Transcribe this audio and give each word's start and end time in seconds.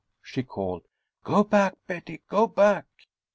she 0.23 0.41
called. 0.41 0.81
"Go 1.23 1.43
back, 1.43 1.75
Betty, 1.85 2.23
go 2.27 2.47
back!" 2.47 2.87